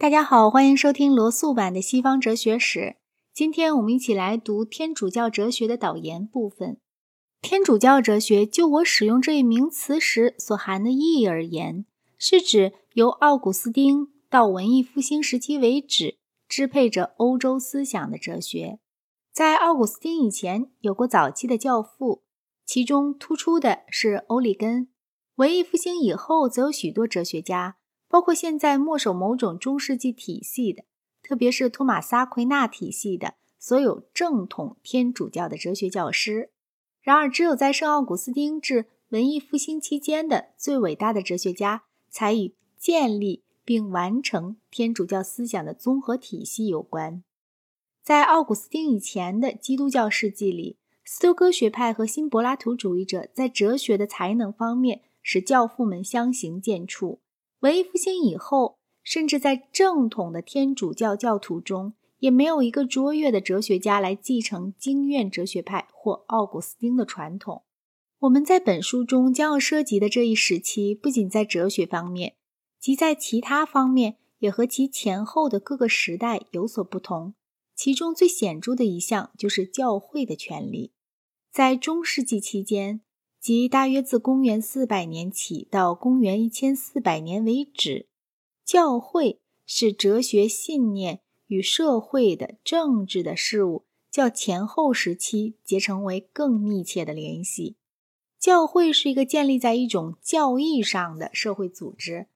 [0.00, 2.96] 大家好，欢迎收听罗素版的西方哲学史。
[3.34, 6.78] 今天我们一起来读天主教哲学的导言部分。
[7.42, 11.84] 天主教哲学，就我使用这一名词时所含的意义而言，
[12.16, 16.16] 是指由奥古斯丁到文艺复兴时期为止，
[16.48, 18.78] 支配着欧洲思想的哲学。
[19.34, 22.22] 在奥古斯丁以前，有过早期的教父，
[22.64, 24.88] 其中突出的是欧里根。
[25.34, 27.76] 文艺复兴以后，则有许多哲学家。
[28.10, 30.82] 包括现在墨守某种中世纪体系的，
[31.22, 36.50] 特别是托马斯·阿奎那体系的所有正统天主教的哲学教师。
[37.00, 47.22] 然而，只有在圣奥古斯丁至文艺复兴期间的最伟大的哲学家，才与建立并完成天主教思想的综合体系有关。
[48.02, 57.18] 在奥古斯丁以前的基督教世纪里，斯多哥学派和新柏拉图主义者在哲学的才能方面使教父们相形见绌。
[57.60, 67.64] 文艺复兴以后，甚至在正统的天主教教徒中，也没有一个卓越的哲学家来继承经院哲学派或奥古斯丁的传统。
[68.20, 72.34] 我们在本书中将要涉及的这一时期，不仅在哲学方面，
[72.78, 77.34] 即在其他方面也和其前后的各个时代有所不同。
[77.74, 80.92] 其中最显著的一项就是教会的权利。
[81.50, 83.02] 在中世纪期间。
[83.40, 88.06] 即大约自公元四百年起到公元一千四百年为止，
[88.66, 97.76] 教会是哲学信念与社会的政治的事物较前后时期结成为更密切的联系。
[98.38, 102.26] 教会是一个建立在一种教义上的社会组织，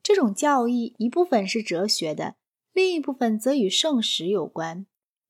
[0.00, 2.36] 这种教义一部分是哲学的，
[2.72, 4.86] 另一部分则与圣史有关。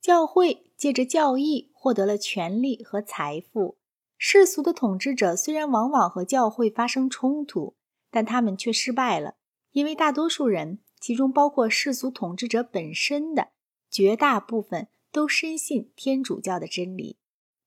[0.00, 3.76] 教会借着教义获得了权力和财富。
[4.18, 7.76] 世俗的统治者虽然往往和教会发生冲突，
[8.10, 9.34] 但他们却失败了，
[9.72, 13.48] 因为大多数人，其中包括世俗统治者本身的
[13.90, 17.18] 绝大部分，都深信天主教的真理。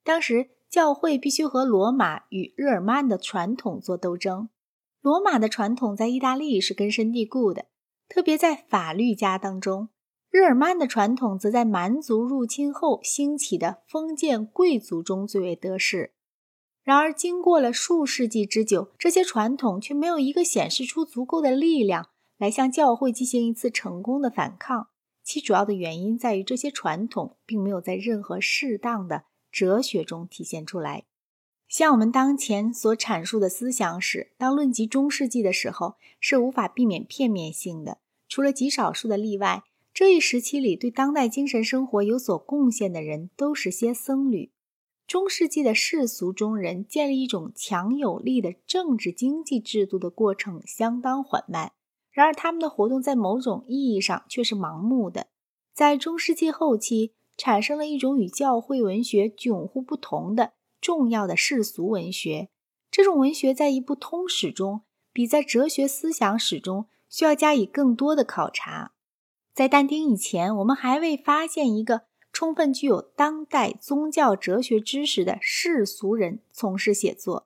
[0.04, 4.50] 当时，教会必须和罗马与日耳曼的传统做斗争。
[5.02, 7.68] 罗马的传统在意大利是根深蒂固的，
[8.08, 9.90] 特别在法律家当中；
[10.30, 16.14] 日耳曼的传统则在蛮族入侵后兴起的封建贵族中最为得势。
[16.90, 24.88] 然而，经过了数世纪之久，这些传统却没有一个显示出足够的力量来向教会进行一次成功的反抗。
[25.22, 31.04] 其主要的原因在于，这些传统并没有在任何适当的哲学中体现出来。
[31.68, 38.00] 像我们当前所阐述的思想史，当论及中世纪的时候，是无法避免片面性的。
[38.28, 39.62] 除了极少数的例外，
[39.94, 44.50] 这一时期里对当代精神生活有所贡献的人，都是些僧侣。
[45.10, 51.72] 中世纪的世俗中人建立一种强有力的政治经济制度的过程相当缓慢，
[52.12, 55.26] 然而他们的活动在某种意义上却是盲目的。
[55.74, 62.50] 在中世纪后期，产生了一种与教会文学迥乎不同的重要的世俗文学。
[62.92, 64.82] 这种文学在一部通史中，
[65.12, 68.92] 比在哲学思想史中需要加以更多的考察。
[69.56, 72.09] 在但丁以前，我们还未发现一个。
[72.40, 77.46] 充分具有当代宗教哲学知识的世俗人从事写作，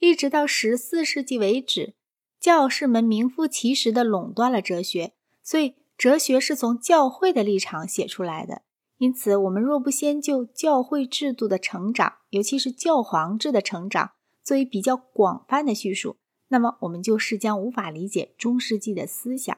[0.00, 1.94] 一直到十四世纪为止，
[2.40, 5.12] 教士们名副其实地垄断了哲学，
[5.44, 8.62] 所以哲学是从教会的立场写出来的。
[8.98, 14.10] 因此，我们若不先就教会制度的成长，尤其是教皇制的成长，
[14.42, 16.16] 作为比较广泛的叙述，
[16.48, 19.56] 那么我们就是将无法理解中世纪的思想。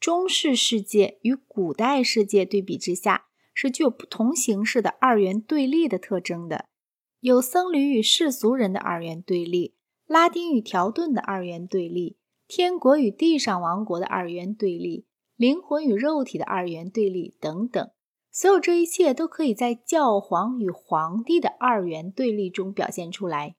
[0.00, 3.25] 中世世界与古代世界对比之下。
[3.56, 6.66] 是具有不同形式的二元对立的特征的，
[7.20, 9.74] 有僧侣与世俗人的二元对立，
[10.06, 15.06] 拉丁与条顿的二元对立，天国与地上王国的二元对立，
[15.36, 17.90] 灵魂与肉体的二元对立等等。
[18.30, 23.56] 所有这一切都可以在教皇与皇帝的二元对立中表现出来。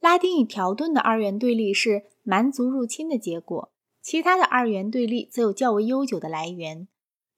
[0.00, 3.72] 拉丁与条顿的二元对立是蛮族入侵的结果，
[4.02, 6.88] 其他的二元对立则有较为悠久的来源。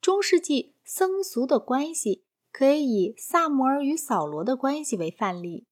[0.01, 0.73] 中世纪。
[0.93, 5.65] 僧俗的关系可以以萨摩尔与扫罗的关系为范例。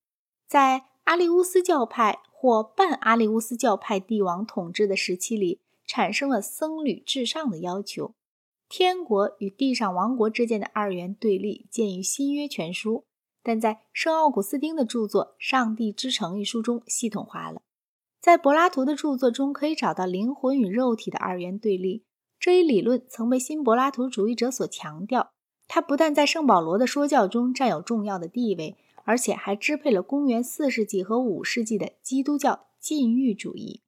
[0.47, 8.15] 在阿里乌斯教派或半阿里乌斯教派帝王统治的时期里，产生了僧侣至上的要求。
[8.69, 13.03] 天国与地上王国之间的二元对立见于新约全书，
[13.43, 17.61] 但在圣奥古斯丁的著作《上帝之城》一书中系统化了。
[18.21, 22.05] 在柏拉图的著作中，可以找到灵魂与肉体的二元对立。
[22.49, 25.33] 这一理论曾被新柏拉图主义者所强调，
[25.67, 33.83] 它不但在圣保罗的说教中占有重要的地位，而且还支配了公元四世纪和五世纪的基督教禁欲主义。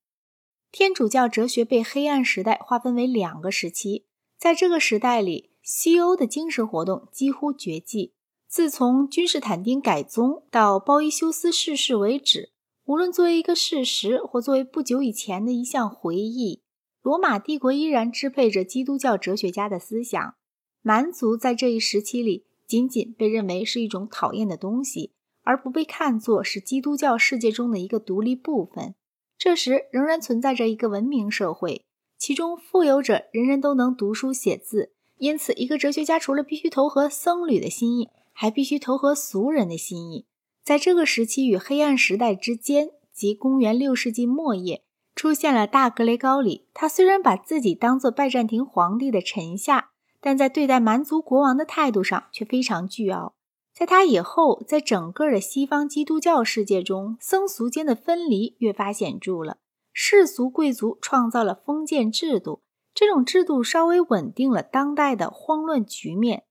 [0.71, 4.05] 天主教哲学被黑暗时代划分为两个时期，
[4.37, 8.13] 在这个时代里，西欧的精神活动几乎绝迹。
[8.47, 12.51] 自从君士坦丁改宗到鲍伊修斯逝世为止，
[12.85, 16.61] 无论作为一个事实，或作为不久以前的一项回忆，
[17.01, 20.35] 罗马帝国依然支配着基督教哲学家的思想。
[20.81, 25.13] 蛮族在这一时期里，仅仅被认为是一种讨厌的东西，
[25.43, 28.95] 而不被看作是基督教世界中的一个独立部分。
[29.37, 31.85] 这时仍然存在着一个文明社会，
[32.17, 38.09] 其中富有者人人都能读书写字，因此一个哲学家除了必须投合僧侣的心意。
[38.33, 40.25] 还必须投合俗人的心意。
[40.63, 44.83] 在这个时期与黑暗时代之间，即公元六世纪末叶，
[45.15, 46.67] 出现了大格雷高里。
[46.73, 53.35] 他虽然把自己当做拜占庭皇帝的臣下，但在对待蛮族国王的态度上却非常倨傲。
[53.73, 59.57] 在他以后，在整个的西方基督教世界中，僧俗间的分离越发显著了。
[59.93, 62.61] 世俗贵族创造了封建制度，
[62.93, 66.43] 这种制度稍微稳定了当代的慌乱局面。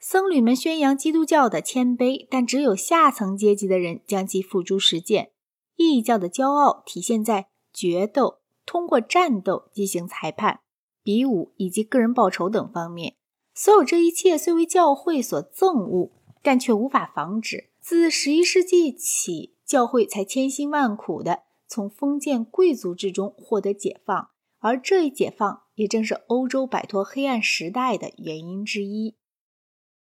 [0.00, 5.32] 僧侣们宣扬基督教的谦卑，但只有下层阶级的人将其付诸实践。
[5.76, 7.48] 异教的骄傲体现在
[7.78, 10.62] 决斗、通过战斗进行裁判、
[11.04, 13.14] 比武以及个人报酬等方面。
[13.54, 16.10] 所有这一切虽为教会所憎恶，
[16.42, 17.70] 但却无法防止。
[17.80, 29.14] 自十一世纪起，教会才千辛万苦地从封建贵族之中获得解放，而这一解放也正是欧洲摆脱黑暗时代的原因之一。